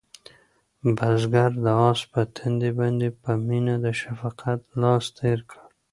[0.95, 5.59] بزګر د آس په تندي باندې په مینه د شفقت لاس تېر کړ.